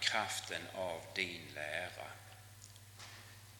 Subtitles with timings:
[0.00, 2.10] kraften av din lära.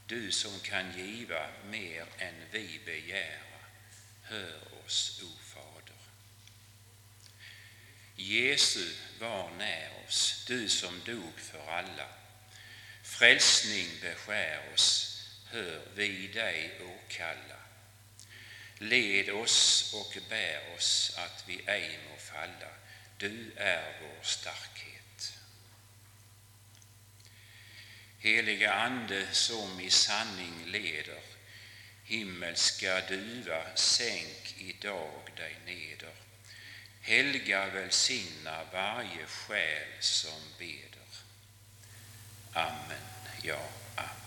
[0.07, 3.59] Du som kan giva mer än vi begära,
[4.23, 5.97] hör oss, o Fader.
[8.17, 12.09] Jesu, var när oss, du som dog för alla.
[13.03, 17.57] Frälsning beskär oss, hör vi dig åkalla.
[18.79, 22.71] Led oss och bär oss att vi ej må falla.
[23.17, 24.96] Du är vår starkhet.
[28.27, 31.23] Heliga Ande som i sanning leder,
[32.05, 36.15] himmelska duva, sänk idag dig neder.
[37.01, 41.09] Helga välsigna varje själ som beder.
[42.53, 43.07] Amen,
[43.43, 44.27] ja, amen.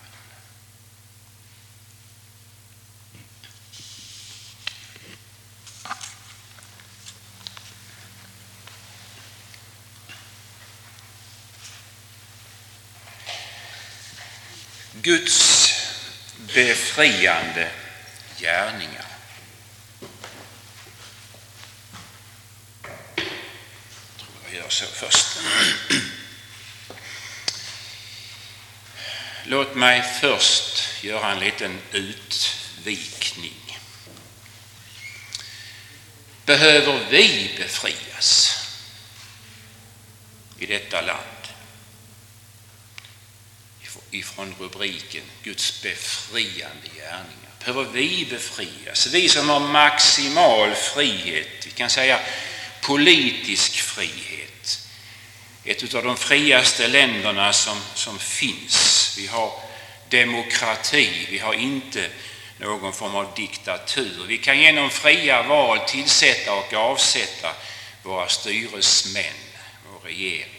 [14.93, 15.69] Guds
[16.53, 17.71] befriande
[18.37, 19.05] gärningar.
[23.15, 23.25] Jag
[24.17, 25.37] tror jag gör så först.
[29.43, 33.79] Låt mig först göra en liten utvikning.
[36.45, 38.55] Behöver vi befrias
[40.59, 41.38] i detta land?
[44.11, 47.49] Ifrån rubriken Guds befriande gärningar.
[47.59, 49.07] Behöver vi befrias?
[49.07, 52.19] Vi som har maximal frihet, vi kan säga
[52.81, 54.87] politisk frihet.
[55.63, 59.15] Ett av de friaste länderna som, som finns.
[59.17, 59.51] Vi har
[60.09, 62.09] demokrati, vi har inte
[62.59, 64.25] någon form av diktatur.
[64.27, 67.55] Vi kan genom fria val tillsätta och avsätta
[68.03, 69.23] våra styresmän,
[69.95, 70.58] och regering.